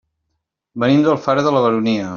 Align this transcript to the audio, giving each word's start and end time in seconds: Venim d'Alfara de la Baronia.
Venim 0.85 1.05
d'Alfara 1.09 1.47
de 1.49 1.57
la 1.57 1.65
Baronia. 1.67 2.09